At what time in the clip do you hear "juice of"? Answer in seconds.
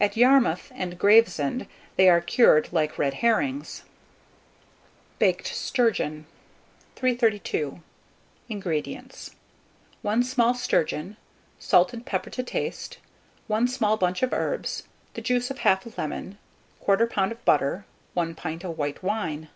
15.20-15.58